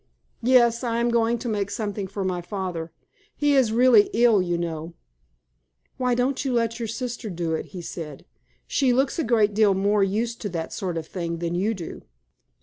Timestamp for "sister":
6.87-7.29